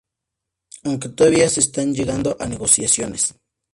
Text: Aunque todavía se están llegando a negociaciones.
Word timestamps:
Aunque 0.83 1.09
todavía 1.09 1.47
se 1.47 1.59
están 1.59 1.93
llegando 1.93 2.35
a 2.39 2.47
negociaciones. 2.47 3.35